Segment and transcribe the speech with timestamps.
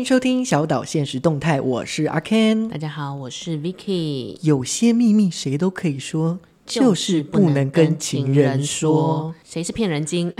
[0.00, 2.70] 欢迎收听小岛现实动态，我是阿 Ken。
[2.70, 4.38] 大家好，我是 Vicky。
[4.40, 9.34] 有些秘密谁都可以说，就是不能跟情人说。
[9.44, 10.32] 谁是骗人精？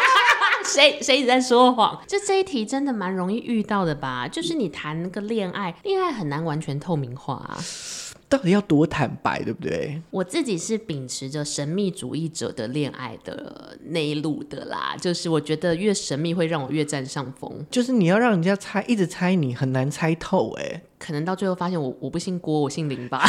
[0.64, 2.00] 谁谁一直在说谎？
[2.06, 4.26] 就这一题真的蛮容易遇到的吧？
[4.26, 7.58] 就是你谈个恋爱，恋爱很难完全透明化啊。
[8.36, 10.02] 到底要多坦白，对不对？
[10.10, 17.64] 我自己是秉持着神秘主义者的恋爱的那一路的啦，就是我觉得越神秘会让我越占上风。
[17.70, 23.24] 就是你要让人家猜，一直猜你很难猜透，哎，可能到最后发现我我不姓郭，我姓林吧。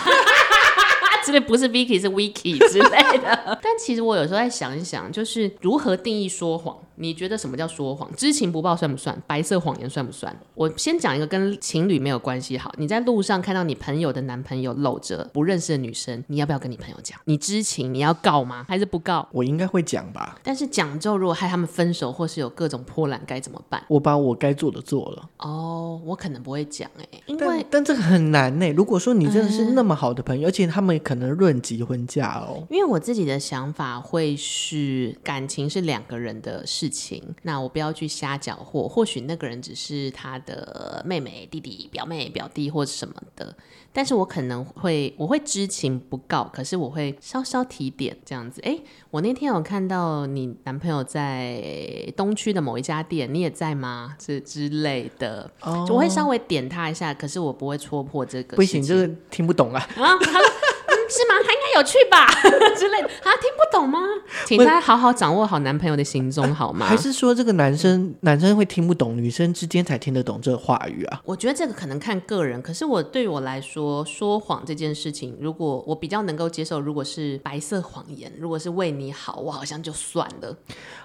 [1.25, 6.77] 这边不是 Vicky 是 Vicky 之类的，但其实我有时候在想一想，就是如何定义说谎？
[6.97, 8.09] 你觉得什么叫说谎？
[8.15, 9.21] 知情不报算不算？
[9.27, 10.33] 白色谎言算不算？
[10.53, 12.57] 我先讲一个跟情侣没有关系。
[12.57, 17.19] 好，你在路上看到你朋友的男朋友搂着不认识的女生，你要不要跟你朋友讲？
[17.25, 18.65] 你知情，你要告吗？
[18.69, 19.27] 还是不告？
[19.33, 20.39] 我应该会讲吧。
[20.41, 23.83] 但是讲之后，如果害他们分手，或是有各种波澜，该怎么办？
[23.89, 25.29] 我把我该做的做了。
[25.39, 28.71] 哦，我可能不会讲哎、欸，因为但，但这个很难呢、欸。
[28.71, 32.65] 如果说你真的是那么好的朋友，嗯、而且他们可能论及婚嫁哦。
[32.69, 38.87] 因为我自己的想法会是，感情是两个人的事情，那我不要去瞎搅和。
[38.87, 43.55] 或许那个人只是他的妹妹、弟弟、表妹、表弟或什么的，
[43.91, 48.61] 但是我可能会我会知情不告，可是我会稍稍提点这样子。
[48.63, 48.77] 哎，
[49.09, 51.61] 我那天有看到你男朋友在
[52.15, 54.15] 东区的某一家店，你也在吗？
[54.19, 58.55] 这之类的，哦，我会稍微点他一下，可是我不会戳破这个。
[58.55, 59.79] 不行，这个听不懂啊。
[59.95, 60.17] 啊
[61.09, 61.35] 是吗？
[61.45, 62.27] 他应该有去吧
[62.77, 63.31] 之类的啊？
[63.41, 63.99] 听不懂吗？
[64.45, 66.85] 请他好好掌握好男朋友的行踪好吗？
[66.85, 71.21] 还是说这个男生男生会听不懂，女生之间才听得懂这个话语啊？
[71.25, 72.61] 我觉得这个可能看个人。
[72.61, 80.55] 可是我对我来说，说谎这件事情，如果我比较能够接受，如果是白色谎言，如果是为你好，我好像就算了。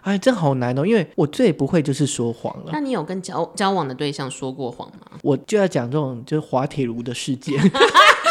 [0.02, 2.70] 哎，这好难哦，因为我最不会就是说谎了。
[2.72, 5.18] 那你有跟交交往的对象说过谎吗？
[5.22, 7.60] 我就要讲这种就是滑铁卢的事件。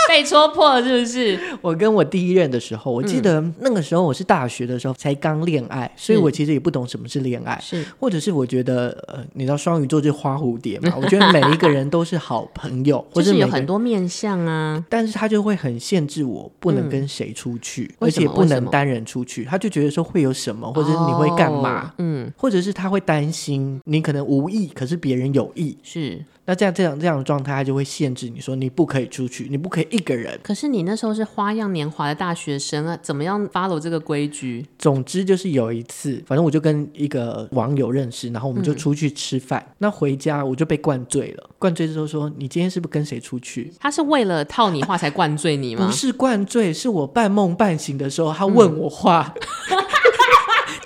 [0.10, 1.40] 被戳破了是不是？
[1.62, 7.86] 我跟我第一任的时候，我记得那个时候我是大学的时候才刚恋爱，所以我其实也不懂什么是恋爱，是。
[8.00, 26.26] 或者是我觉得呃，你知道双鱼座就是花蝴蝶嘛， 我觉得每一个人都是好朋友，或者是有很多面相啊，但是他就会很限制我不能跟谁出去，而且不能单人出去，他就觉得说会有什么，或者是你会干嘛，嗯，或者是他会担心你可能无意，可是别人有意，是。
[26.50, 30.36] 那这样这样这样的状态，他就会限制你说你不可以出去，你不可以一个人。
[30.42, 34.66] 可是你那时候是花样年华的大学生啊，怎么样 follow 这个规矩？
[34.80, 39.64] 总之就是有一次，反正我就跟一个网友认识，然后我们就出去吃饭。
[39.68, 45.86] 嗯、那回家我就被灌醉了，灌醉之后说：“你今天是不是跟谁出去？”他是为了套你话才灌醉你吗？
[45.86, 49.32] 不是灌醉，是我半梦半醒的时候，他问我话。
[49.70, 49.78] 嗯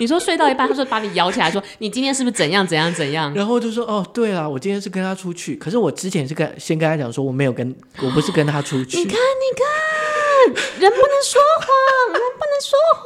[0.04, 3.32] 你说睡到一半，他说把你摇起来，说你今天是不是怎样怎样怎样？
[3.32, 8.98] 然后就说哦，对了，我今天是跟他出去，可是我之前是跟先跟他讲说我没有跟，我不是跟他出去。
[8.98, 9.16] 你看，你
[9.56, 9.64] 看，
[10.46, 13.04] 人不能说谎，人不能说谎。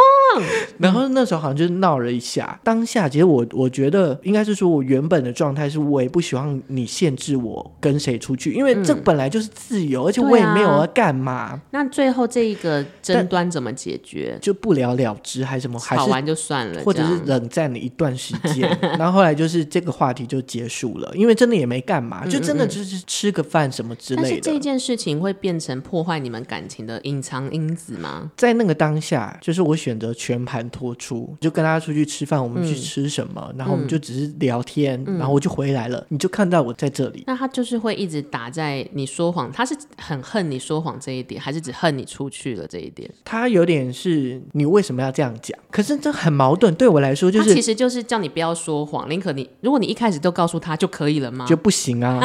[0.79, 11.61] 然后那时候好像就是闹了一下，当下其实我我觉得应该是说我原本的状态是我也不希望你限制我跟谁出去，因为这本来就是自由，而且我也没有要干嘛。
[11.71, 14.39] 那最后这一个争端怎么解决？
[14.41, 15.79] 就不了了之还是什么？
[15.79, 16.83] 吵完就算了。
[16.85, 18.69] 或者是冷战了一段时间，
[18.99, 24.29] 然后后来就是这个话题就结束了，因为真的也没干嘛，就真的就是吃个饭什么之类的。
[24.29, 28.31] 但是这件事情会变成破坏你们感情的隐藏因子吗？
[28.37, 37.25] 在那个当下，就是我选择全盘托出，就跟他出去吃饭，我们去吃什么，嗯、然后我们就只是聊天，嗯、然后我就回来了，你就看到我在这里。
[37.27, 43.11] 那他就是会一直打在你说谎，他是很恨你说谎这一点，还是只恨你出去了这一点？
[43.25, 45.59] 他有点是你为什么要这样讲？
[45.71, 46.75] 可是这很矛盾。
[46.75, 51.45] 对我来说，就是他其实就是叫你不要说谎，宁可你如果你一开始都告诉他就可以了吗？
[51.47, 52.21] 就不行啊，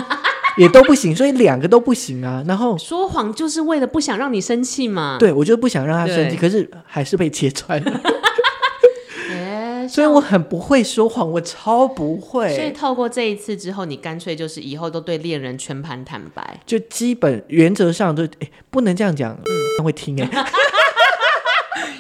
[0.58, 2.44] 也都不行，所以两个都不行啊。
[2.48, 5.18] 然后说谎就是为了不想让你生气嘛。
[5.20, 8.02] 对，我就不想让他生气，可是还是被揭穿了。
[9.32, 12.56] 欸、 所以我很不会说谎，我超不会。
[12.56, 20.30] 所以透过这一次之后，你干脆就是以后都对恋人全盘坦白，就基本原则上都哎，不能这样讲，嗯，会听哎。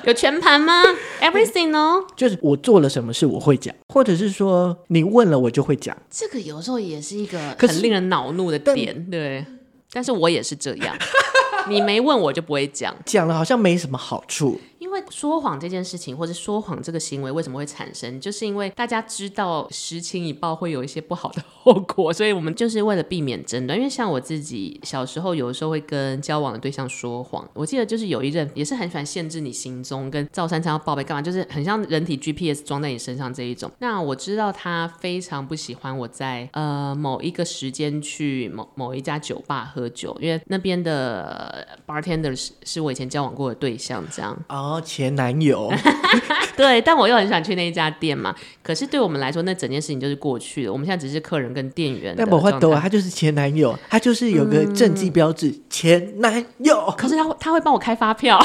[0.05, 0.83] 有全盘吗？
[1.21, 5.95] Everything 哦，就是我做了什么事我会讲，或者是说你问了我就会讲。
[6.09, 9.45] 这个有时候也是一个很令人恼怒的点，是对。
[9.91, 10.95] 但是我也是这样。
[11.69, 14.59] 你没问我就不会讲，讲了好像没什么好处。
[14.93, 23.75] 因为说谎这件事情，或者说谎这个行为为什么会产生，就是因为大家知道实情以报会有一些不好的后果，所以我们就是为了避免争端。
[23.75, 27.43] 因为像我自己小时候，有的时候会跟交往的对象说谎。
[27.55, 33.71] 我记得就是有一任也是很喜欢限制你行踪，跟照三餐要报备干嘛，就是很像人体 GPS 装在你身上这一种。
[33.79, 44.37] 那我知道他非常不喜欢我在呃某一个时间去某某一家酒吧喝酒，因为那边的 bartender 是是我以前交往过的对象，这样。
[44.49, 45.71] 哦，前男友。
[46.55, 48.35] 对，但我又很想去那一家店嘛。
[48.61, 50.71] 可是对我们来说，那整件事情就是过去了。
[50.71, 52.13] 我们现在只是客人跟店员。
[52.15, 56.93] 但我会懂，他就是前男友，他就是有个政绩标志，嗯、前男友。
[56.95, 58.39] 可是他会，他会帮我开发票。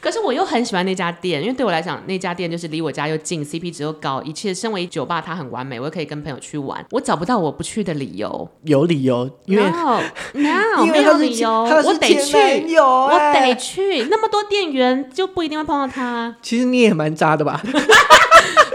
[0.00, 6.84] 可是我又很喜欢那家店，因为对我来讲，那家店就是离我家又近，CP 值又高，一切身为酒吧，它很完美，我又可以跟朋友去玩。
[6.90, 8.48] 我找不到我不去的理由。
[8.64, 10.00] 有理由，因为 no,
[10.34, 12.36] no 没有理由，我得去，
[12.76, 14.04] 我得去。
[14.04, 16.36] 那么多店员就不一定会碰到他。
[16.42, 17.60] 其实你也蛮渣的吧？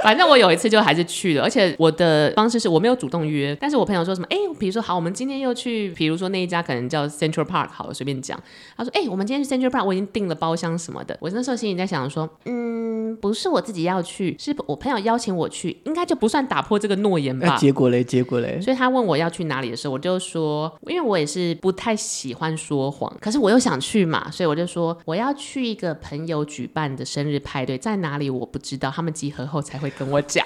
[0.04, 8.40] 反正我有一次就还是去了，而且我的方式是我没有主动约，但是我朋友说什么，哎，比如说好，我们今天又去，比如说那一家可能叫 Central Park，好了，随便讲。
[8.76, 11.18] 他说，哎，我们今天去 Central Park，我已经订了包厢什么的。
[11.20, 17.56] 我那时候心里在想说，嗯，不是我自己要去，是我朋友邀请我去，应该就不算打破这个诺言吧？
[17.58, 18.60] 结果嘞，结果嘞。
[18.62, 30.46] 所以他问我要去哪里的时候，我就说，因为我也是不太喜欢说谎，可是我又想去嘛，所以我就说我要去一个朋友举办的生日派对，在哪里我不知道，他们集合后才会跟我讲。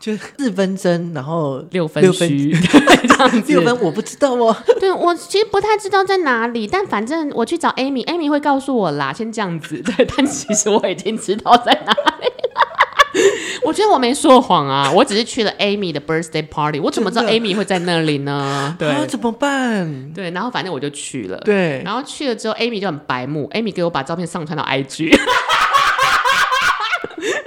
[0.00, 3.52] 就四分真，然后六分虚， 这样子。
[3.52, 4.56] 六分我不知道哦。
[4.78, 9.12] 对，我其实不太知道在哪里，但反正我去找 Amy，Amy 会告诉我啦。
[9.12, 10.06] 先这样子， 对。
[10.16, 12.28] 但其实我已经知道在哪里。
[13.64, 16.78] 我觉得我没说谎啊，我只是去了 Amy 的 birthday party。
[16.78, 18.76] 我怎么知道 Amy 会在那里呢？
[18.78, 20.12] 对，啊，怎么办？
[20.14, 21.36] 对，然后反正我就去了。
[21.38, 25.12] 对，然后去了之后，Amy 就很白目，Amy 给我把照片上传到 IG。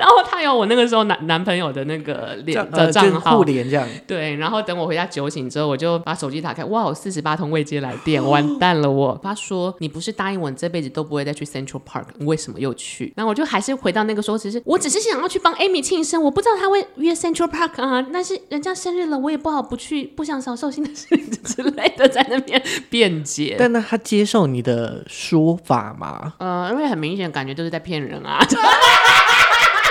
[0.02, 3.88] 然后他有我那个时候男男朋友的那个脸的账号，互联这样。
[4.08, 9.20] 对，然后等我回家酒醒之后，我就把手机打开，哇，四十八通未接来电， 完蛋了我！
[9.22, 21.06] 他说：“你不是答应我，你这辈子都不会再去 Central Park，你为什么又去？”然后我就还是回到那个时候，只是我只是想要去帮 Amy 庆生，我不知道他会约 Central Park 啊，但是人家生日了，我也不好不去，不想少寿星的事
[21.44, 22.60] 之类的，在那边
[22.90, 23.56] 辩解。
[23.60, 26.34] 但那他接受你的说法吗？
[26.40, 28.40] 呃，因为很明显感觉就是在骗人啊。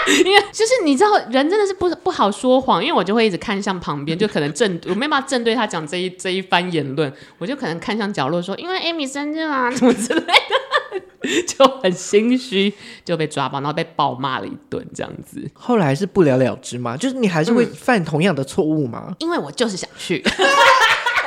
[0.24, 12.72] 因为就是你知道，人真的是不不好说谎，因为我就会一直看向旁边， 就可能正我没办法正对他讲这一这一番言论，我就可能看向角落说，因为 Amy 生日啊，什么之类的，就很心虚，
[13.04, 15.48] 就被抓包，然后被暴骂了一顿，这样子。
[15.54, 16.96] 后来是不了了之吗？
[16.96, 19.06] 就是你还是会犯同样的错误吗？
[19.10, 20.24] 嗯，因为我就是想去。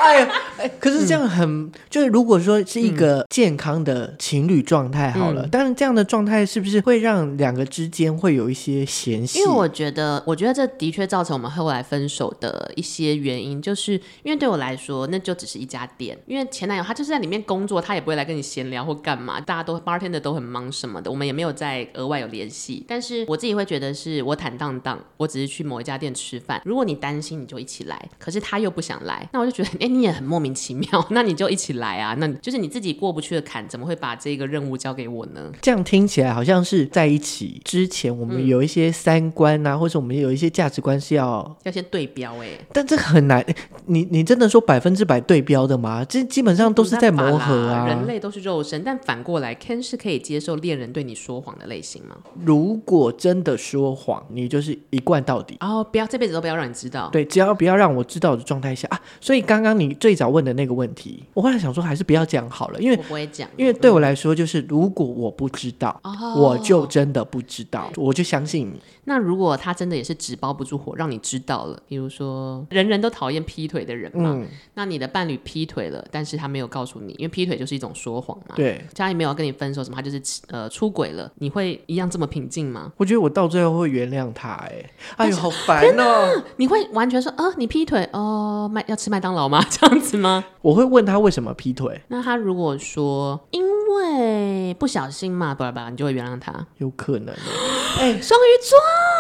[0.04, 0.30] 哎呀，
[0.60, 9.40] 哎，可是这样很，嗯、就是如果说是一个健康的情侣状态好了，嗯、但是这样的状态是不是会让两个之间会有一些嫌隙？
[9.40, 22.84] 因为我觉得，我觉得这的确造成我们后来分手的一些原因，就是因为对我来说，那就只是一家店，因为前男友他就是在里面工作，他也不会来跟你闲聊或干嘛，大家都 bartender 都很忙什么的，我们也没有再额外有联系。
[22.88, 29.93] 但是我自己会觉得，是我坦荡荡，我只是去某一家店吃饭，如果你担心，你就一起来，可是他又不想来，那我就觉得， 哎。
[29.94, 32.16] 你也很莫名其妙， 那你就一起来啊！
[32.18, 35.52] 那就是你自己过不去的坎，怎么会把这个任务交给我呢？
[35.62, 42.60] 这样听起来好像是在一起之前，我们有一些三观啊，嗯、或者我们有一些价值观是要要先对标哎、欸。
[42.74, 43.46] 但这很难，
[43.86, 46.04] 你你真的说百分之百对标的吗？
[46.06, 47.88] 这基本上都是在磨合啊。
[47.88, 52.18] 人类都是肉身，但反过来，Ken 是可以接受恋人对你说谎的类型吗？
[52.44, 57.10] 如果真的说谎，你就是一贯到底哦，不要这辈子都不要让你知道。
[57.12, 59.00] 对，只要不要让我知道的状态下啊。
[59.22, 59.84] 所以刚刚你。
[59.84, 68.80] 你最早问的那个问题，我后来想说还是不要讲好了，因为我不会讲，因为对我来说就是如果我不知道，嗯、我就真的不知道，哦、我就相信你。
[69.04, 78.56] 那如果他真的也是纸包不住火，让你知道了，比如说人人都讨厌劈腿的人嘛，嗯、那你的伴侣劈腿了，但是他没有告诉你，因为劈腿就是一种说谎嘛。
[78.56, 82.94] 对，家里没有跟你分手什么，他就是呃出轨了，你会一样这么平静吗？
[82.96, 86.42] 我觉得我到最后会原谅他、欸，哎，哎呦，好烦哦！
[86.56, 89.62] 你会完全说，呃，你劈腿哦，麦要吃麦当劳吗？
[89.70, 90.44] 这样子吗？
[90.62, 92.02] 我会问他为什么劈腿。
[92.08, 96.54] 那他如果说因为不小心嘛，巴拉巴拉，你就会原谅他？
[96.78, 97.34] 有可能。
[98.00, 98.78] 哎，双鱼座，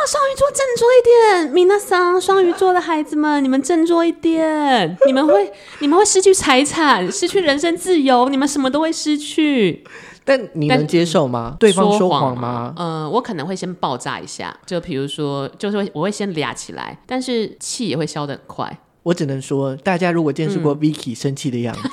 [0.08, 9.84] 双鱼座振作一点，米娜桑，双鱼座的孩子们，你们振作一点， 你们会你们会失去财产，失去人身自由，你们什么都会失去。
[10.26, 11.58] 但你能接受吗？
[11.60, 12.74] 对方说谎吗？
[12.78, 18.80] 呃，我可能会先爆炸一下，就比如说，就是会我会先俩起来，但是气也会消得很快。
[19.04, 21.90] 我只能说，大家如果见识过 Vicky 生气的样子。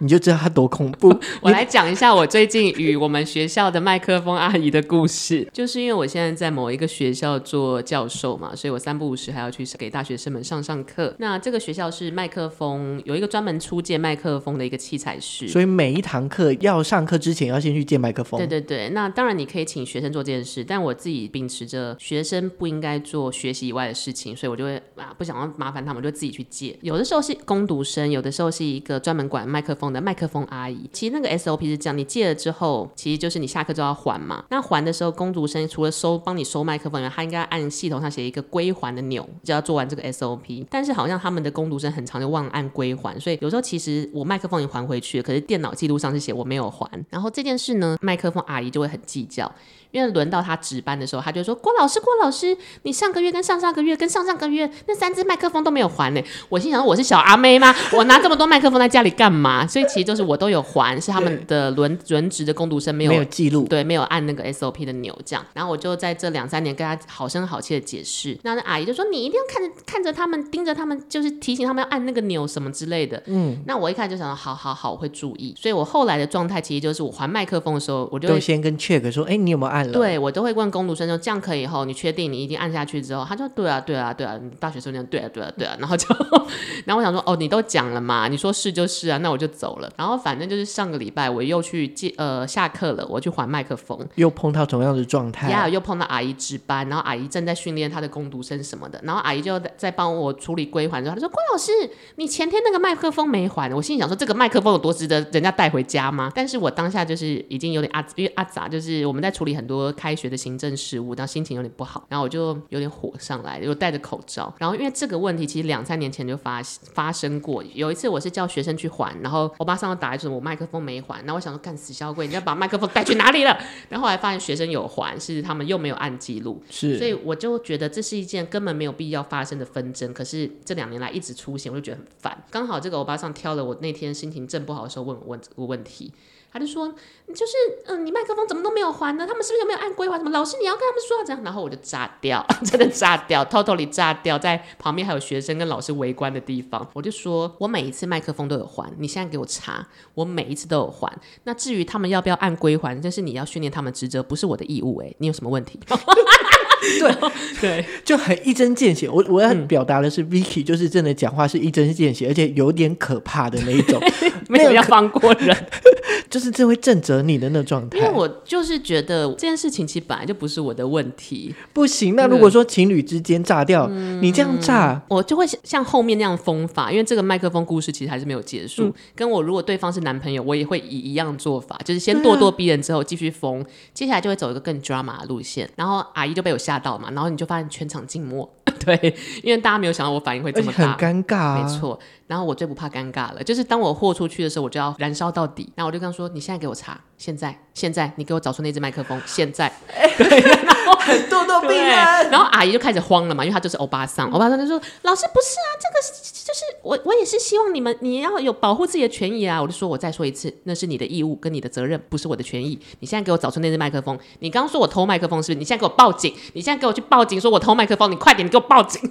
[0.00, 1.08] 嗯你就知道他多恐怖。
[1.40, 5.48] 我来讲一下我最近与我们学校的麦克风阿姨的故事。
[5.52, 11.14] 就是因为我现在在某一个学校做教授嘛，所以我三不五时还要去给大学生们上上课。
[11.18, 18.38] 那这个学校是麦克风有一个专门出借麦克风的一个器材室，所以每一堂课要上课之前要先去借麦克风。
[18.38, 26.78] 对对对，那当然你可以请学生做这件事，但我自己秉持着学生不应该做学习以外的事情，所以我就会啊不想要麻烦他们，就自己去借。
[26.82, 30.88] 有的时候是攻读生，有的时候是一个专门管麦克风的麦克风阿姨。
[30.92, 34.44] 其实那个 SOP 是这样，你借了之后，其实就是你下课就要还嘛。
[34.50, 40.66] 那还的时候，工读生除了收帮你收麦克风以外，他应该按系统上写一个归还的钮，就要做完这个 SOP。
[40.70, 46.88] 但是好像他们的工读生很常就忘了按归还，所以有时候其实我麦克风已经还回去了，可是电脑记录上是写我没有还。
[47.10, 49.50] 然后这件事呢，麦克风阿姨就会很计较。
[49.96, 57.74] 因为轮到他值班的时候，他就说：“郭老师，郭老师，你上个月跟上上个月跟上上个月那三支麦克风都没有还呢。”我心想：“我是小阿妹吗？
[57.94, 65.42] 我拿这么多麦克风在家里干嘛？”所以其实就是我都有还，是他们的轮轮值的工读生没有没有记录，对，没有按那个 SOP 的钮这样。
[65.54, 80.66] 然后我就在这两三年跟他好声好气的解释，那那阿姨就说：“你一定要看着看着他们，盯着他们，就是提醒他们要按那个钮什么之类的。”嗯，那我一看就想到：“好好好，我会注意。”所以我后来的状态其实就是我还麦克风的时候，我就会先跟 check 说：“哎，你有没有按了？”对，我都会问。
[80.76, 86.06] 工读生说这样可以以后，你确定你已经按下去之后，他就对啊对啊对啊，大学生那样对啊对啊对啊，然后就，
[86.84, 89.90] 然后我想说哦，你都讲了嘛，你说是就是啊，那我就走了。
[89.96, 101.70] 然后反正就是上个礼拜我又去借呃下课了，我去还麦克风，又碰到同样的状态，呀，又碰到阿姨值班，然后阿姨正在训练她的工读生什么的，然后阿姨就在帮我处理归还之后，她说郭老师，
[102.16, 106.30] 你前天那个麦克风没还，我心里想说这个麦克风有多值得人家带回家吗？
[106.34, 114.52] 但是我当下就是已经有点阿因为阿杂，就是我们在处理很多开学的行政事务，然后心情有点不好，然后我就有点火上来，又戴着口罩。
[114.58, 116.62] 然后因为这个问题其实两三年前就发
[116.94, 117.62] 发生过。
[117.74, 121.18] 有一次我是叫学生去还，然后我马上要打一说我麦克风没还。
[121.20, 123.58] 然后我想说干死小鬼，你要把麦克风带去哪里了？
[123.88, 126.62] 然后后来发现学生有还，是他们又没有按记录。
[126.70, 130.12] 是，所以我就觉得这是一件根本没有必要发生的纷争。
[130.14, 132.44] 可是这两年来一直出现，我就觉得很烦。
[132.50, 136.12] 刚好这个欧巴上挑了我那天心情正不好的时候问我问这个问题。
[136.56, 136.88] 他就说，
[137.28, 137.52] 就是
[137.84, 139.26] 嗯、你麦克风怎么都没有还呢？
[139.26, 140.16] 他们是不是有没有按规还？
[140.16, 151.12] 什么老师你要跟他们说这样，然后我就炸掉， 真的炸掉，totally 炸掉，在旁边还有学生跟老师围观的地方，我就说我每一次麦克风都有还，你现在给我查，我每一次都有还。
[151.44, 154.96] 那至于他们要不要按归还，这是你要训练他们职责，不是我的义务。
[155.02, 155.78] 哎，你有什么问题？
[157.00, 157.30] 对
[157.60, 159.08] 对，就很一针见血。
[159.08, 164.00] 我我要表达的是，Vicky 就是真的讲话是一针见血，而且有点可怕的那一种，
[164.48, 165.56] 没有要放过人，
[166.28, 167.98] 就是这会震折你的那状态。
[167.98, 172.14] 因为我就是觉得这件事情其实本来就不是我的问题，不行。
[172.16, 176.90] 那如果说情侣之间炸掉，嗯、你这样炸，我就会像后面那样疯法。
[176.90, 178.84] 因为这个麦克风故事其实还是没有结束。
[178.84, 185.68] 嗯、跟我如果对方是男朋友，我也会以一样做法，就是先咄咄逼人之后继续疯，啊、接下来就会走一个更 drama 的路线。
[185.76, 188.48] 然后阿姨就被我吓到嘛，然后你就发现全场静默，
[188.84, 191.98] 对，因为大家没有想到我反应会这么大，很尴尬、啊，没错。
[192.26, 195.72] 然后我最不怕尴尬了，就是当我豁出去的时候，我就要燃烧到底。
[195.76, 199.72] 然后我就跟他说：“你现在给我查，现在，现在，你给我找出那只麦克风，现在。
[200.18, 201.88] ”对，然后 很咄咄逼人。
[202.30, 206.02] 然后阿姨就开始慌了嘛，因为她就是欧巴桑，欧巴桑就说：“老师不是啊，这个
[206.44, 212.76] 就是我，我也是希望你们你要有保护自己的权益啊。”我就说：“我再说一次，那是你的义务跟你的责任，不是我的权益。
[212.98, 214.18] 你现在给我找出那只麦克风。
[214.40, 215.58] 你刚刚说我偷麦克风是不是？
[215.60, 216.34] 你现在给我报警！
[216.54, 219.00] 你现在给我去报警，说我偷麦克风，你快点，你给我报警。”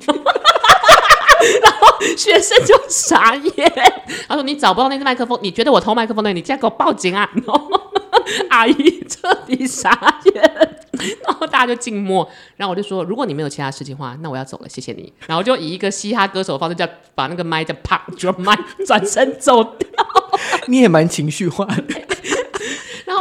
[1.64, 3.74] 然后学生就傻眼，
[4.28, 6.32] 他说：“你找不到那只麦克风，你觉得我偷麦克风的？
[6.34, 7.70] 你现在给我报警啊！” 然后
[8.50, 9.92] 阿姨彻底傻
[10.34, 10.42] 眼，
[11.25, 12.28] 然后大家就静默。
[12.56, 19.90] 然后我就说：“如果你没有其他事情的话，那我要走了，谢谢你。”然后就以一个嘻哈歌手的方式，叫把那个麦就啪就麦转身走掉。
[20.68, 21.84] 你也蛮情绪化的。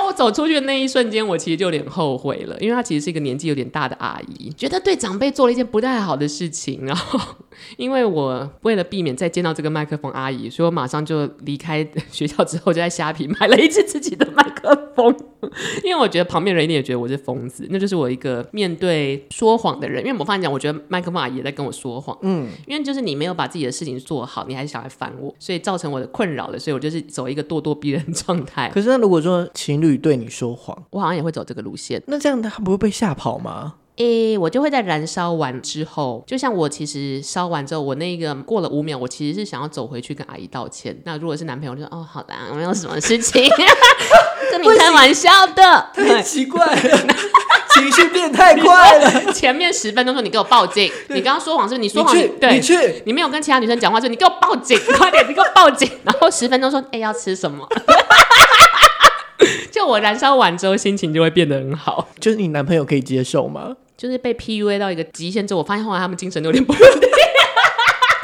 [0.06, 6.84] 我走出去的那一瞬间，我其实就有点后悔了，因为她其实是一个年纪有点大的阿姨，觉得对长辈做了一件不太好的事情。
[6.84, 7.18] 然后，
[7.76, 15.14] 因为我为了避免再见到这个麦克风阿姨，所以我马上就离开学校之后，就在虾皮买了一支自己的麦克风。
[15.84, 20.04] 因为我觉得旁边人一定也觉得我是疯子，那就是我一个面对说谎的人。
[20.04, 22.16] 因为我发现讲，我觉得麦克风阿姨也在跟我说谎。
[22.22, 26.58] 嗯，因为就是你没有把自己的事情做好，你还是想来烦我，所以造成我的困扰了。
[26.58, 28.70] 所以我就是走一个咄咄逼人状态。
[28.72, 32.02] 可是那如果说情侣对你说谎，我好像也会走这个路线。
[32.06, 33.74] 那这样他不会被吓跑吗？
[33.96, 41.00] 诶、欸，我就会在燃烧完之后，就像我其实烧完之后，我那个过了五秒，我其实是想要走回去跟阿姨道歉。
[41.04, 43.48] 那如果是男朋友，就说哦，好的，没有什么事情，
[44.50, 46.98] 跟你开玩笑的，太奇怪了。
[47.74, 49.32] 情绪变太快了。
[49.32, 51.80] 前面十分钟说你给我报警，你刚刚说谎是不是？
[51.80, 55.88] 你说谎，你去，对，你去，你没有跟其他女生讲话，就你给我报警，快点，你给我报警。
[56.02, 57.64] 然后十分钟说，哎、欸，要吃什么？
[59.70, 62.08] 就我燃烧完之后，心情就会变得很好。
[62.20, 63.76] 就是你男朋友可以接受吗？
[63.96, 67.08] 就是被 PUA 到一个极限之后，我发现后来他们精神有点不稳定。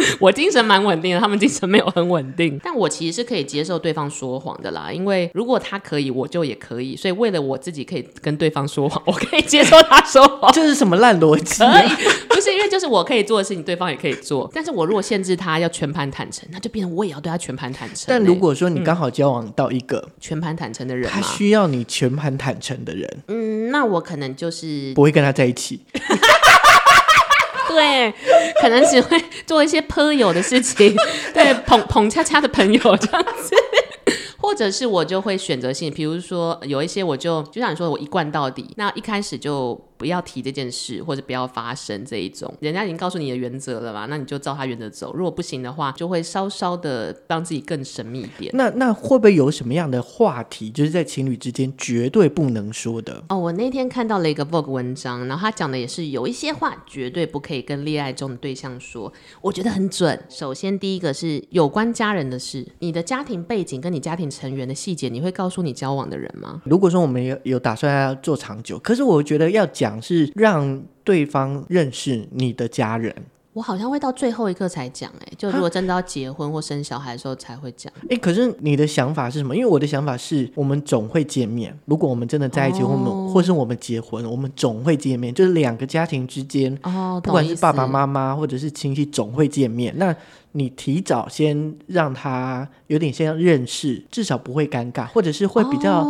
[0.18, 2.58] 我精神蛮稳定的，他们精神没有很稳定。
[2.62, 6.96] 但我其实是可以接受对方说谎的啦，因为如果他可以，我就也可以。
[6.96, 10.52] 所以为了我自己可以跟对方说谎， 我可以接受他说谎。
[10.52, 11.82] 这是什么烂逻辑啊？
[12.28, 14.50] 不是因为就是我可以做的事情，对方也可以做。
[14.54, 18.06] 但是我如果限制他要全盘坦诚，那就变成我也要对他全盘坦诚。
[18.08, 25.80] 但如果说你刚好交往到一个、嗯、全盘坦诚的人，他需要你全盘坦诚的人，嗯，那我可能就是不会跟他在一起。
[27.70, 28.12] 对，
[28.60, 30.94] 可能只会做一些朋友的事情，
[31.34, 33.54] 对，捧捧恰恰的朋友这样子。
[34.38, 45.14] 或者是我就会选择性，比如说有一些我就就像你说的，我一贯到底，那一开始就不要提这件事，或者不要发生这一种，人家已经告诉你的原则了嘛，那你就照他原则走。
[45.14, 48.50] 如果不行的话，就会稍稍的让自己更神秘一点。
[48.54, 53.22] 那 那会不会有什么样的话题，就是在情侣之间绝对不能说的？
[53.28, 60.18] 哦，我那天看到了一个 Vogue 文章，然后他讲的也是有一些话绝对不可以跟恋爱中的对象说，我觉得很准。
[60.30, 66.62] 首先第一个是有关家人的事，你的家庭背景跟你家庭成员的细节，你会告诉你交往的人吗？
[66.64, 73.14] 如果说我们有有打算要做长久，可是我觉得要讲是让对方认识你的家人。
[73.52, 77.92] 我好像会到最后一刻才讲，哎，就如果真的要结婚或生小孩的时候才会讲。
[78.08, 79.56] 哎，可是你的想法是什么？
[79.56, 81.76] 因为我的想法是我们总会见面。
[81.86, 85.34] 如果我们真的在一起，或、哦、或是我们结婚，我们总会见面。
[85.34, 89.92] 就是两个家庭之间，哦，不管是爸爸妈妈或者是亲戚，总会见面。
[89.96, 90.14] 那
[90.52, 96.04] 你提早先让他有点先认识，至少不会尴尬，或者是会比较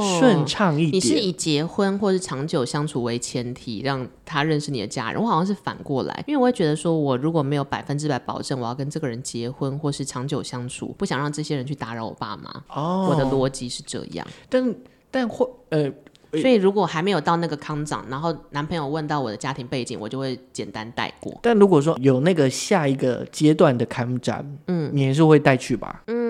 [0.00, 0.94] 顺畅一点。
[0.94, 5.20] 你是以结婚或是长久相处为前提，让他认识你的家人。
[5.20, 12.50] 我好像是反过来，因为我会觉得说，我如果没有百分之百保证我要跟这个人结婚或是长久相处，不想让这些人去打扰我爸妈。
[12.74, 14.26] 哦，我的逻辑是这样。
[14.48, 14.74] 但
[15.10, 15.92] 但会呃。
[16.32, 21.32] 所以，如果还没有到那个康长，然后男朋友问到我的家庭背景，我就会简单带过。
[21.40, 26.02] 但如果说有那个下一个阶段的康长，嗯，你还是会带去吧？
[26.08, 26.25] 嗯，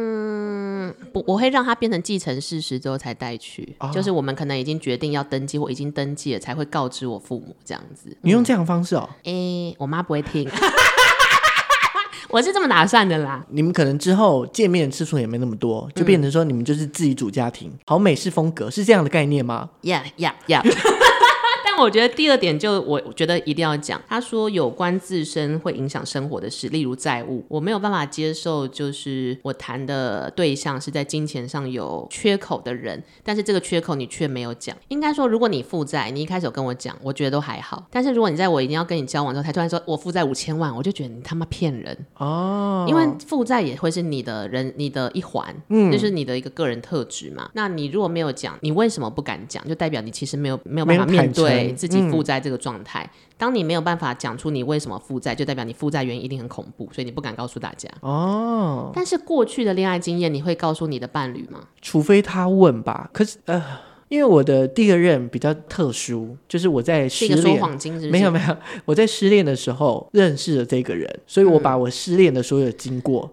[1.22, 3.74] 不，我会让他变成既成事实之后才带去。
[3.78, 8.16] 哦，就是我们可能已经决定要登记或已经登记了，才会告知我父母这样子。
[8.20, 9.08] 你用这样的方式哦？
[9.18, 10.48] 哎、嗯欸，我妈不会听。
[12.28, 13.44] 我是这么打算的啦。
[13.50, 20.62] 你们可能之后见面次数也没那么多，就变成说你们就是自己组家庭，嗯、好美式风格是这样的概念吗？Yeah, yeah, yeah.
[21.78, 34.76] 我觉得第二点就我觉得一定要讲，他说有关自身会影响生活的事，例如债务，我没有办法接受，就是我谈的对象是在金钱上有缺口的人，但是这个缺口你却没有讲。
[34.88, 37.86] 应该说，如果你负债，你一开始有跟我讲，我觉得都还好。
[37.90, 42.86] 但是如果你在我一定要跟你交往之后，他突然说我负债五千万，我就觉得你他妈骗人哦。
[42.88, 47.50] 因为负债也会是你的人，你的一环，嗯，就是你的一个个人特质嘛。
[47.54, 49.66] 那你如果没有讲，你为什么不敢讲？
[49.68, 51.65] 就代表你其实没有没有办法面对。
[51.72, 57.88] 自己负债这个状态，嗯，当你没有办法讲出你为什么负债，就代表你负债原因一定很恐怖，所以你不敢告诉大家。
[58.00, 61.60] 哦，但是过去的恋爱经验，你会告诉你的伴侣吗？
[61.80, 63.10] 除非他问吧。
[63.12, 63.62] 可是呃。
[64.08, 68.10] 因为我的第二任比较特殊，就是我在失恋，是一个说谎精是是？
[68.10, 73.30] 没有没有，我在失恋的时候认识了这个人，所以我把我失恋的所有的经过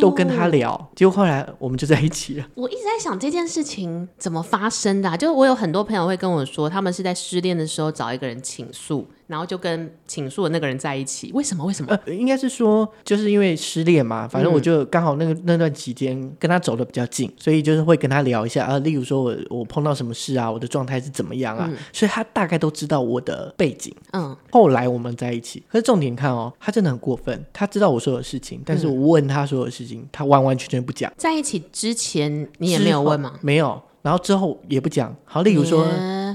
[0.00, 2.46] 都跟他聊，嗯，结果后来我们就在一起了。
[2.54, 9.06] 我一直在想这件事情怎么发生的啊，就是我有很多朋友会跟我说，他们是在失恋的时候找一个人倾诉。
[9.28, 11.64] 然后就跟倾诉的那个人在一起，为什么？
[11.64, 11.94] 为什么？
[12.06, 23.94] 呃，应该是说，就是因为失恋嘛，反正我就刚好那个那段期间跟他走的比较近，所以就是会跟他聊一下啊，例如说我我碰到什么事啊，我的状态是怎么样啊，嗯，所以他大概都知道我的背景。
[24.12, 31.12] 嗯，后来我们在一起，可是重点看哦，他真的很过分，他知道我所有事情，但是我问他所有事情，嗯，他完完全全不讲。
[31.18, 33.34] 在一起之前你也没有问吗？
[33.42, 33.82] 没有。
[34.00, 35.84] 然后之后也不讲，好，例如说.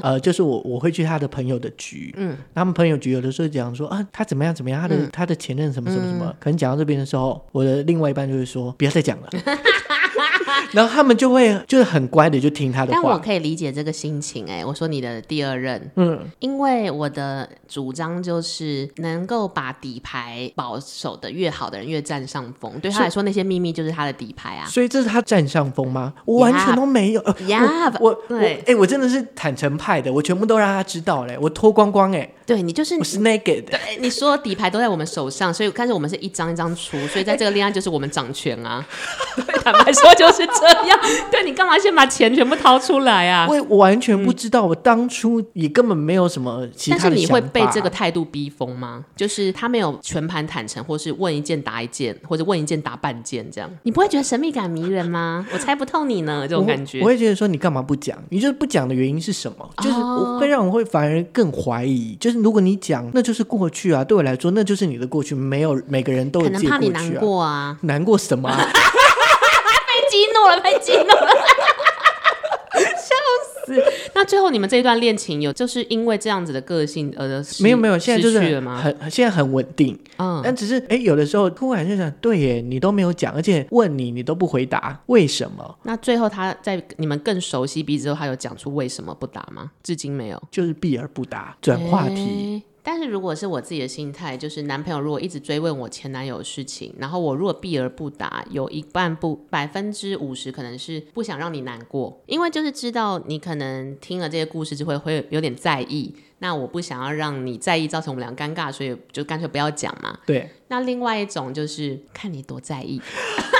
[0.03, 9.29] 呃，就是我我会去他的朋友的局，嗯，他们朋友局有的时候讲说啊，他怎么样怎么样，他的、嗯、他的前任什么什么什么，嗯、可能讲到这边的时候，我的另外一半就会说，不要再讲了。
[10.71, 14.65] 然后他们就会就是很乖的就听他的话，但我可以理解这个心情哎、欸。
[14.65, 24.65] 我说你的第二任，嗯，因为我的主张就是能够把底牌保守的越好的人越占上风，对他来说那些秘密就是他的底牌啊。
[24.67, 26.13] 所以这是他占上风吗？
[26.25, 27.21] 我完全都没有。
[27.47, 32.29] 呀、yeah, 呃，我对哎、欸，我真的是坦诚派的，我全部都让他知道嘞，我脱光光哎。
[32.45, 38.85] 对你就是我是 naked，对，你说底牌都在我们手上，所以但是我们是一张一张出，所以在这个恋爱就是我们掌权啊。
[39.35, 40.99] 对坦白说就是这样。
[41.31, 43.47] 对，你干嘛先把钱全部掏出来啊？
[43.49, 46.97] 我我完全不知道，我当初也根本没有什么其他。
[46.97, 49.03] 但是你会被这个态度逼疯吗？
[49.15, 55.45] 就是他没有全盘坦诚，或是问一件答一件，或者问一件答半件这样，你不会觉得神秘感迷人吗？
[55.51, 56.99] 我猜不透你呢，这种感觉。
[56.99, 58.17] 我，我会觉得说你干嘛不讲？
[58.29, 59.69] 你就是不讲的原因是什么？
[59.77, 62.15] 就是我会让我会反而更怀疑。
[62.19, 68.69] 就是如果你讲，那就是过去啊，对我来说那就是你的过去，没有每个人都有、啊、可能怕你难过啊，难过什么、啊？
[70.13, 71.31] 被激怒了，被激怒了，
[72.95, 73.15] 笑
[73.65, 73.83] 死！
[74.13, 85.77] 那最后你们这一段恋情有就是因为这样子的个性而没有没有，现在就是很现在很稳定，嗯，但只是哎，有的时候突然就想，对耶，你都没有讲，而且问你你都不回答，为什么？
[85.83, 89.71] 那最后他在你们更熟悉彼此之后，他有讲出为什么不答吗？
[89.81, 92.15] 至今没有，就是避而不答，转话题。
[92.15, 110.19] 欸但是如果是我自己的心态，就是男朋友如果一直追问我前男友的事情，然后我如果避而不答，有一半不百分之五十可能是不想让你难过，因为就是知道你可能听了这些故事就会会有点在意，那我不想要让你在意，造成我们俩尴尬，所以就干脆不要讲嘛。
[110.25, 110.49] 对。
[110.67, 113.01] 那另外一种就是看你多在意，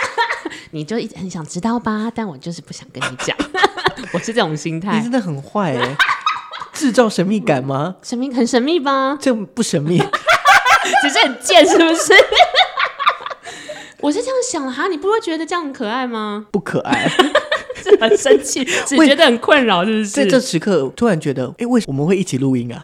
[0.72, 3.38] 你就一直很想知道吧，但我就是不想跟你讲，
[4.14, 4.98] 我是这种心态。
[4.98, 5.96] 你真的很坏哎。
[6.74, 7.96] 制造神秘感吗？
[8.02, 9.18] 神秘很神秘吧？
[9.22, 9.98] 这不神秘，
[11.02, 12.14] 只是很贱，是不是？
[14.02, 16.48] 我是这样想的哈，你不会觉得这样很可爱吗？
[16.52, 17.08] 不可爱，
[17.82, 20.08] 是很生气，只觉得很困扰，是不是？
[20.08, 22.84] 在这时刻，突然觉得，哎、欸，为什么我们会一起录音啊？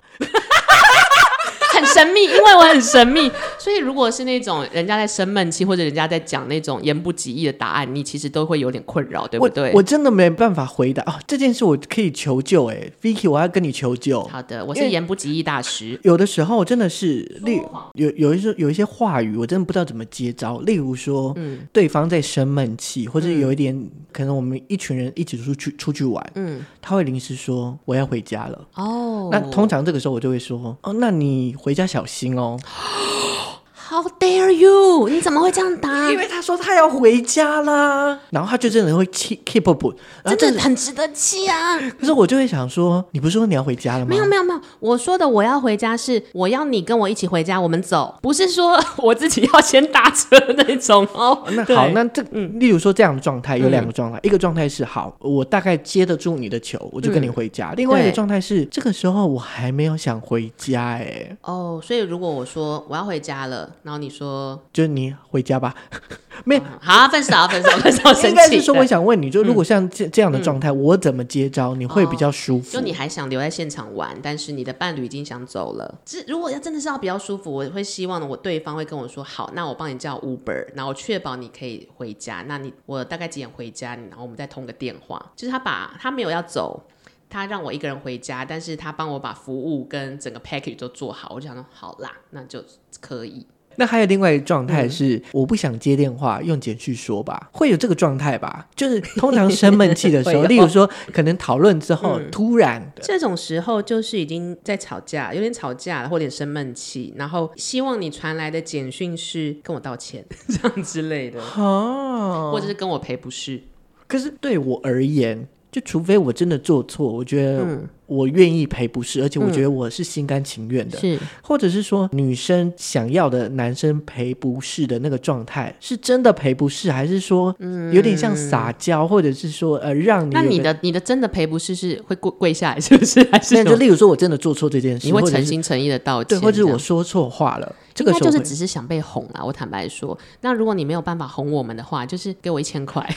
[1.94, 9.72] 神秘，因为我很神秘，所以如果是那种人家在生闷气，或者人家在讲那种言不及义的答案，你其实都会有点困扰，对不对？
[9.72, 11.20] 我，我真的没办法回答啊！
[11.26, 14.22] 这件事我可以求救，哎，Vicky，我要跟你求救。
[14.24, 16.00] 好的，我是言不及义大师。
[16.04, 17.62] 有的时候真的是，例
[17.94, 20.60] 有有一些有一些话语，我真的不知道怎么接招。
[20.60, 28.68] 例如说，嗯，对方在生闷气，或者有一点、嗯、可能，我们一群人一起出去出去玩，嗯，他会临时说我要回家了。
[28.76, 31.74] 哦，那通常这个时候我就会说，哦，那你回。
[31.82, 32.58] 要小心哦。
[33.90, 35.10] How dare you！
[35.10, 36.12] 你怎么会这样答？
[36.12, 39.92] 因为他说他要回家啦，然后他就真的会 keep keep up，
[40.38, 41.80] 真的很值得气啊。
[42.00, 44.06] 可是我就会想说，你不是说你要回家了吗？
[44.08, 51.44] 没有没有没有，我说的我要回家是我要你跟我一起回家，我们走，不是说我自己要先打车那种哦。
[51.54, 63.68] 那好，那这嗯，例如说这样的状态有两个状态，嗯、一个状态是好，我大概接得住你的球，我就跟你回家；嗯、另外一个状态是这个时候我还没有想回家，哎，哦，所以如果我说我要回家了。
[63.84, 65.74] 然后你说，就是你回家吧，
[66.46, 68.10] 没好分手，分手，分手。
[68.28, 72.72] 应该是说，我想问你，就如果像这这样的状态，嗯、我怎么接招你会比较舒服？
[72.72, 76.00] 就你还想留在现场玩，但是你的伴侣已经想走了。
[76.06, 82.44] 这如果要真的是要比较舒服，我会希望我对方会跟我说，好，那我帮你叫 Uber，然后确保你可以回家。
[82.48, 83.96] 那你我大概几点回家？
[83.96, 85.32] 然后我们再通个电话。
[85.36, 86.84] 就是他把他没有要走。
[87.32, 92.60] 他让我一个人回家，但是他帮我把服务跟整个 package 都做好，我就想说好啦，那就
[93.00, 93.46] 可以。
[93.80, 98.68] 那还有另外一个状态是，嗯、我不想接电话，用简讯说吧，会有这个状态吧？
[98.76, 113.62] 就是通常生闷气的时候，例如说可能讨论之后、嗯、突然这种时候，就是已经在吵架，有点吵架了，或者生闷气，然后希望你传来的简讯是跟我道歉 这样之类的，哦，或者是跟我赔不是。
[114.08, 115.48] 可是对我而言。
[115.72, 117.64] 就除非我真的做错，我觉得
[118.08, 127.56] 我愿意赔不是，嗯、而且我觉得我是心甘情愿的，是，或者是说女生想要的男生赔不是的那个状态，是真的赔不是，还是说
[127.94, 130.34] 有点像撒娇，或者是说呃让你？
[130.34, 133.22] 那你的你的真的赔不是是会跪跪下来，是不是？
[133.32, 139.46] 还是就例如说我真的做错这件事，你会诚心诚意的道歉，对，或者是我说错话了，这个就是只是想被哄啊。
[139.46, 143.08] 我坦白说，那如果你没有办法哄我们的话，就是给我一千块。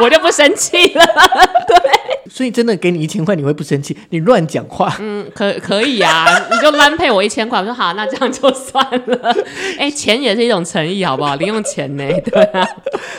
[0.00, 1.04] 我就不生气了，
[1.66, 1.76] 对。
[2.28, 3.96] 所以真的给你一千块，你会不生气？
[4.10, 7.58] 你乱讲话，嗯，可可以啊，你就乱配我一千块。
[7.60, 9.32] 我说好，那这样就算了。
[9.78, 11.36] 哎、欸，钱也是一种诚意，好不好？
[11.36, 12.04] 零用钱呢？
[12.24, 12.66] 对啊。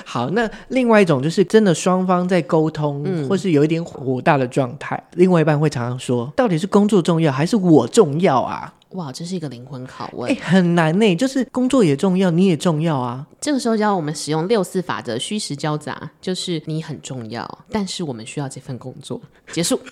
[0.06, 8.74] 好，那另外一种就是真的双方在沟通，嗯、或是有一点火大的状态，另外一半会常常说，到底是工作重要还是我重要啊？
[8.92, 11.16] 哇，这是一个灵魂拷问，欸，很难呢。
[11.16, 13.28] 就是工作也重要，你也重要啊。
[13.42, 19.22] 这个时候就要我们使用六四法则，虚实交杂，就是你很重要，但是我们需要这份工作。
[19.52, 19.80] 结束。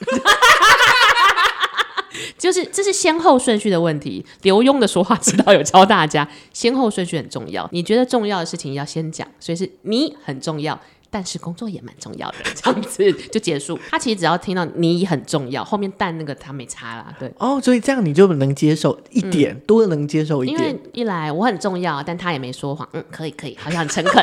[2.38, 4.26] 就是这是先后顺序的问题。
[4.44, 7.68] 刘墉的说话之道有教大家，先后顺序很重要。
[7.74, 10.80] 你觉得重要的事情要先讲，所以是你很重要。
[11.16, 13.80] 但是工作也蛮重要的，这样子就结束。
[13.90, 17.16] 他其实只要听到你很重要，后面但那个他没差啦。
[17.18, 20.60] 对哦，所以这样你就能接受一点，嗯、多能接受一点。
[20.60, 24.22] 因为一来我很重要，但他也没说谎，嗯，可以可以，好像很诚恳。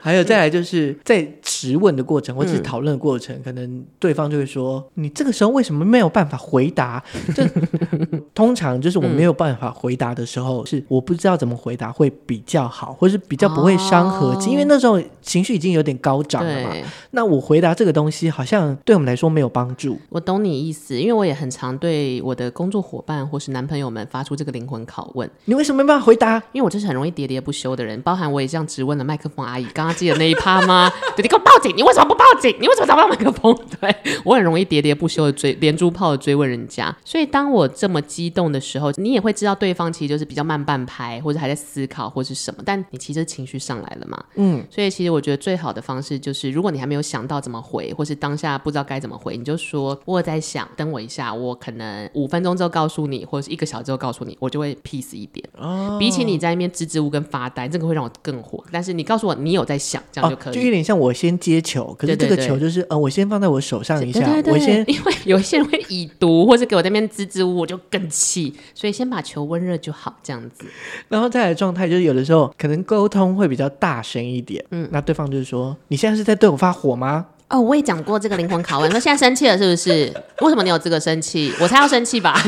[0.00, 7.02] 还有再来就是在质问的过程或者是讨论的过程，嗯、可能对方就会说：“你这个时候为什么没有办法回答？”
[7.34, 7.46] 这
[8.34, 16.74] 通常就是我没有办法回答的时候，嗯、是我不知道怎么回答会比较好，或是比较不会伤和气，哦、因为那时候情绪已经有点高涨了嘛。
[17.10, 19.98] 那我回答这个东西好像对我们来说没有帮助。
[20.08, 29.66] 我懂你意思，因为我也很常对我的工作伙伴或是男朋友们发出这个灵魂拷问：“你为什么没办法回答？”因为我就是很容易喋喋不休的人，包含我也这样质问了麦克风阿姨。
[29.74, 30.90] 刚刚记得那一趴吗？
[31.16, 31.76] 对，你给我报警！
[31.76, 32.54] 你为什么不报警？
[32.60, 33.56] 你为什么找不到麦克风？
[33.80, 36.96] 对， 我很容易喋喋不休的追连珠炮的追问人家。
[37.04, 42.62] 所以当我这么激动的时候，你也会知道对方其实就是比较慢半拍，或者还在思考或是什么。
[42.64, 44.22] 但你其实情绪上来了嘛？
[44.36, 44.64] 嗯。
[44.70, 55.44] 所以其实我觉得最好的方式就是，如果你还没有想到怎么回，或是当下不知道该怎么回，你就说我在想，等我一下，我可能五分钟之后告诉你，或者是一个小时之后告诉你，我就会 peace 一点。
[55.58, 55.96] 哦。
[55.98, 58.62] 比起你在那边支支吾吾跟发呆，这个会让我更火。
[58.70, 60.52] 但是你告诉我你有在想，这样就可以。
[60.52, 70.66] 哦，就有点像我先接球，可是这个球就是呃，我先放在我手上一下，对对对，我先，因为 有一些人会已读，或者给我在那边支支吾吾，我就更气，所以先把球温热就好，这样子。
[71.08, 77.24] 然后再来状态就是有的时候可能沟通会比较大声一点，嗯，那对方就是说，你现在是在对我发火吗？
[77.48, 80.12] 哦，我也讲过这个灵魂拷问，说现在生气了是不是？
[80.40, 81.52] 为什么你有资格生气？
[81.60, 82.40] 我才要生气吧。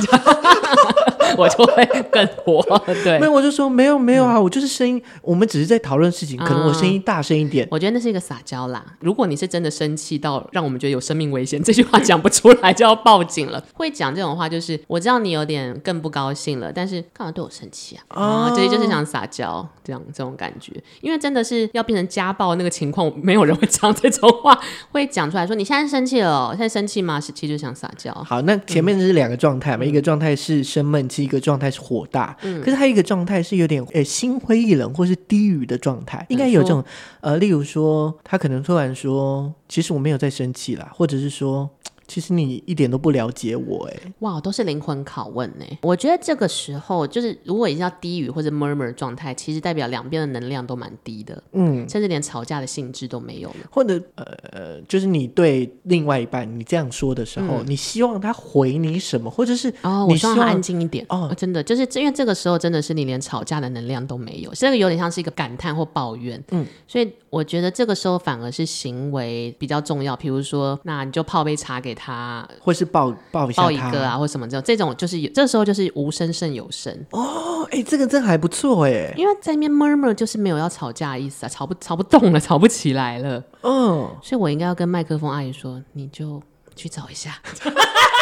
[1.37, 2.62] 我就会更火，
[3.04, 7.68] 对，没有，我就说没有没有啊，嗯、我就是声音，我们只是在讨论事情，可能我声音大声一点、嗯。
[7.70, 8.85] 我觉得那是一个撒娇啦。
[9.00, 13.62] 如果你是真的生气到让我们觉得有生命危险，这句话讲不出来就要报警了。
[13.74, 18.02] 会讲这种话就是我知道你有点更不高兴了，但是干嘛对我生气啊？
[18.08, 20.72] 啊、嗯，这就是想撒娇，这样这种感觉。
[21.00, 24.58] 因为真的是要变成家暴那个情况，没有人会讲这种话，
[24.92, 27.20] 会讲出来说你现在生气了，现在生气吗？
[27.20, 28.12] 是其实就想撒娇。
[28.26, 31.25] 好，那前面是两个状态嘛，嗯、一个状态是生闷气。
[31.25, 36.83] 一个状态是火大，嗯、可是还有一个状态是有点呃心灰意冷或是低语的状态，应该有这种
[37.20, 41.68] 呃，例如说他可能突然说，其实我没有在生气啦，或者是说。
[42.12, 45.64] 其实你一点都不了解我哎，哇，都是灵魂拷问呢。
[45.81, 53.55] 我觉得这个时候就是，如果已经要低语或者 murmur 状态，其实代表两边的能量都蛮低的，嗯，甚至连吵架的性质都没有了。
[53.70, 72.01] 或者呃，就是你对另外一半你这样说的时候，嗯、你希望他回你什么，或者是哦，我希望他安静一点哦，真的就是因为这个时候真的是你连吵架的能量都没有，这个有点像是一个感叹或抱怨，嗯，所以我觉得这个时候反而是行为比较重要，比如说，那你就泡杯茶给他。
[72.04, 76.92] 他或是抱抱一下抱一个啊，或什么这种，这种就是有这时候就是无声胜有声。
[77.12, 86.42] 哦，哎、欸，这个真还不错哎，因为在那边 murmur 就是没有要吵架的意思啊，吵不吵不动了， 吵不起来了，嗯、哦，所以我应该要跟麦克风阿姨说，你就
[86.74, 87.38] 去找一下。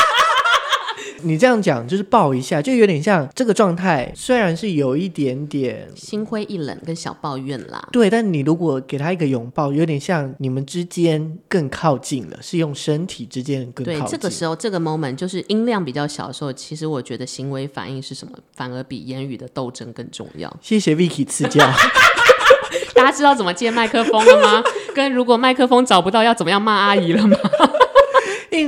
[1.23, 7.89] 你这样讲就是抱一下，就有点像这个状态，虽然是有一点点心灰意冷跟小抱怨啦。
[7.93, 14.01] 对，但你如果给他一个拥抱，有点像你们之间更靠近了，是用身体之间更靠近。
[14.03, 20.55] 对，这个时候这个 moment 就是音量比较小的时候，其实我觉得行为反应是什么，反而比言语的斗争更重要。
[20.61, 21.65] 谢谢 Vicky 赐教。
[22.95, 24.63] 大家知道怎么接麦克风了吗？
[24.95, 27.37] 跟如果麦克风找不到要怎么样骂阿姨了吗？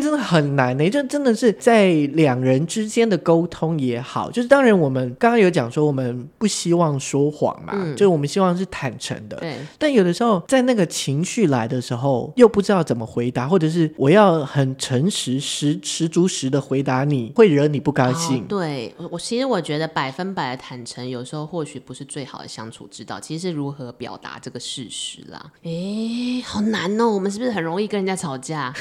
[0.01, 9.37] 真的很难呢，就真的是在两人之间的沟通也好，就是当然我们刚刚有讲说我们不希望说谎嘛，嗯、就是我们希望是坦诚的。
[9.39, 9.57] 对。
[9.79, 18.39] 但有的时候在那个情绪来的时候，又不知道怎么回答，或者是我要很诚实、十十足实的回答你，会惹你不高兴。
[18.43, 23.19] 哦、对，我其实我觉得百分百的坦诚，有时候或许不是最好的相处之道。
[23.19, 25.53] 其实是如何表达这个事实啦。
[25.63, 28.73] 诶，好难哦，我们是不是很容易跟人家吵架？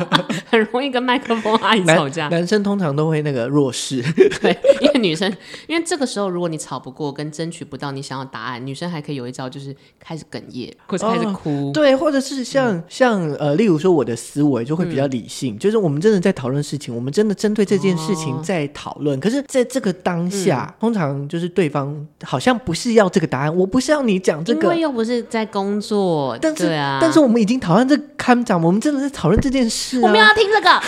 [0.50, 2.24] 很容易跟麦克风阿姨吵架。
[2.24, 4.02] 男，男生通常都会那个弱势，
[4.40, 5.32] 对，因为女生，
[5.66, 30.80] 因为这个时候如果你吵不过，跟争取不到你想要答案，女生还可以有一招，就是开始哽咽，或者开始哭，哦、对，或者是像、嗯、像呃，例如说我的思维就会比较理性，嗯、就是我们真的在讨论事情，我们真的针对这件事情在讨论，哦、可是在这个当下，嗯、通常就是对方好像不是要这个答案，我不是要你讲这个，因为又不是在工作，但是对啊，但是我们已经讨论这个看讲，我们真的在讨论这件事、啊，要听这个，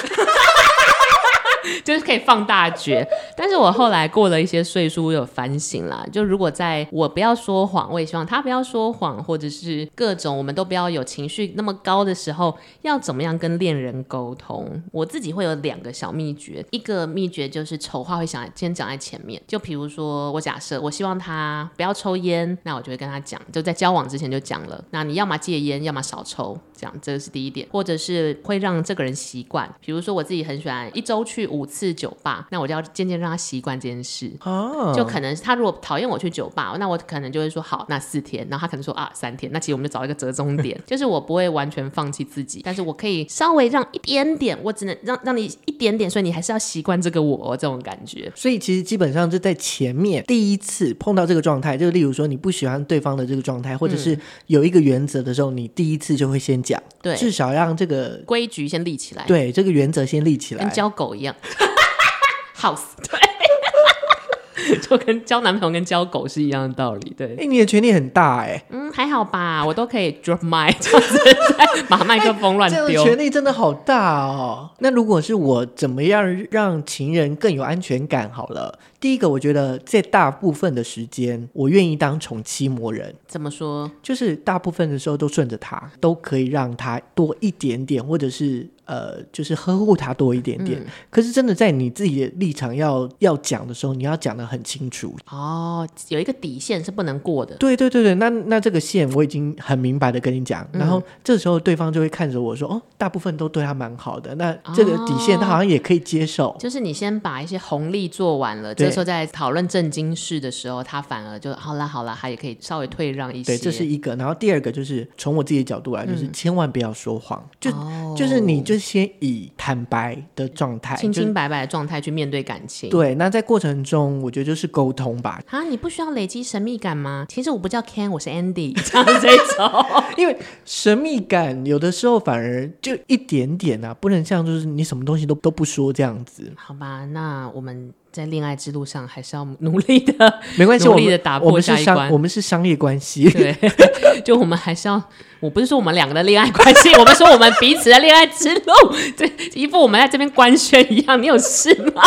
[1.85, 3.07] 就是可以放大觉。
[3.37, 6.05] 但是我后来过了一些岁数，我有反省啦。
[6.12, 14.83] 就如果在我不要说谎，我也希望他不要说谎，或者是各种我们都不要有情绪那么高的时候，要怎么样跟恋人沟通？
[14.92, 16.64] 我自己会有两个小秘诀。
[16.70, 19.40] 一个秘诀就是丑话会想先讲在前面。
[19.46, 24.83] 就比如说，我假设我希望他不要抽烟，那我就会跟他讲，就在交往之前就讲了。
[24.90, 27.66] 那你要么戒烟，要么少抽，这样这是第一点。
[27.70, 34.33] 或者是会让这个人习惯，比如说我自己很喜欢一周去五次酒吧，那我就要渐渐让他习惯这件事。
[34.45, 38.47] 哦，就可能他如果讨厌我去酒吧，那我可能就会说好，那四天。
[38.51, 48.31] 然后他可能说啊三天，那其实我们就找一个折中点， 就是我不会完全放弃自己，但是我可以稍微让一点点，我只能让让你一点点，所以你还是要习惯这个我这种感觉。
[48.35, 61.35] 所以其实基本上就在前面第一次碰到这个状态，就例如说你不喜欢对方的这个状态，或者是有一个原则的时候，你第一次就会先讲，对，至少让这个规矩先立起来，对，这个原则先立起来，跟教狗一样
[62.59, 63.18] house 对。
[64.81, 67.28] 就跟交男朋友跟交狗是一样的道理，对。
[67.33, 68.64] 哎、欸，你的权力很大哎、欸。
[68.70, 70.38] 嗯，还好吧，我都可以 drop
[70.78, 72.87] 这样子， 把麦克风乱丢。
[72.87, 74.70] 这个权力真的好大哦。
[74.78, 78.31] 那如果是我，怎么样让情人更有安全感？
[78.31, 83.12] 好了，第一个，我觉得在大部分的时间，我愿意当宠妻魔人。
[83.27, 83.91] 怎么说？
[84.01, 88.69] 就是大部分的时候都顺着他，都可以让他多一点点，或者是。
[88.85, 97.55] 呃，就是呵护他多一点点，嗯、可是真的在你自己的立场要要讲的时候，你要讲的很清楚哦，有一个底线是不能过的。
[97.57, 106.49] 对对对对，那那这个线我已经很明白的跟你讲，嗯、然后这时候对方就会看着我说：“哦，大部分都对他蛮好的，那这个底线他好像也可以接受。
[106.49, 113.52] 哦”就是你先把一些红利做完了，这时候在讨论正经事的时候，他反而就好啦好啦，他也可以稍微退让一些。
[113.52, 114.16] 对，这是一个。
[114.16, 118.72] 然后第二个就是从我自己的角度来，就是千万不要说谎，嗯、就、哦、就是你就。
[118.72, 122.88] 就先以坦白的状态，清清白白的状态去面对感情。
[122.88, 125.38] 对，那在过程中，我觉得就是沟通吧。
[125.50, 127.26] 啊，你不需要累积神秘感吗？
[127.28, 129.87] 其实我不叫 Ken，我是 Andy， 这样这种。
[130.16, 136.50] 因为神秘感有的时候反而就一点点啊，不能像就是你什么东西都都不说这样子。
[136.57, 137.92] 好吧，那我们。
[138.12, 142.11] 在恋爱之路上，还是要努力的， 没关系，努力的打破下一关。
[142.11, 143.57] 我们是商业关系，对，
[144.25, 145.03] 就我们还是要，
[145.40, 148.73] 我不是说我们两个的恋爱关系，我们说我们彼此的恋爱之路，
[149.16, 152.03] 这一副我们在这边官宣一样，你有事吗？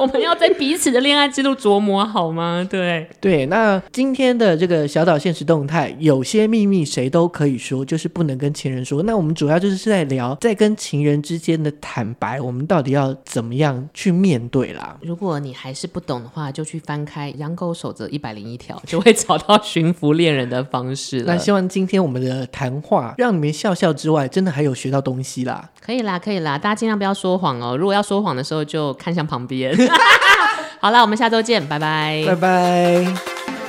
[0.00, 2.66] 我们要在彼此的恋爱之路琢磨好吗？
[2.70, 9.02] 对对，那今天的这个小岛现实动态，有些秘密谁都可以说，就是不能跟情人说。
[9.02, 14.96] 那我们主要就是在聊，在跟情人之间的坦白，我们到底要怎么样去面对啦？
[15.02, 21.24] 如果你还是不懂的话，就去翻开《养狗守则一百零一条》，就会找到驯服恋人的方式了。
[21.26, 25.68] 那希望今天我们的谈话让你们笑笑之外，真的还有学到东西啦。
[25.78, 27.76] 可以啦，可以啦，大家尽量不要说谎哦。
[27.76, 29.76] 如果要说谎的时候，就看向旁边。
[30.80, 33.59] 好了，我们下周见，拜拜，拜拜。